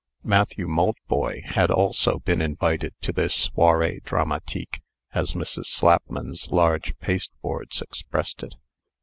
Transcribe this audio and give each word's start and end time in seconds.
Matthew 0.23 0.65
Maltboy 0.67 1.43
had 1.43 1.69
also 1.69 2.17
been 2.17 2.41
invited 2.41 2.95
to 3.01 3.13
this 3.13 3.49
soirée 3.49 4.01
dramatique 4.01 4.81
(as 5.13 5.33
Mrs. 5.33 5.67
Slapman's 5.67 6.49
large 6.49 6.97
pasteboards 7.03 7.83
expressed 7.83 8.41
it). 8.41 8.55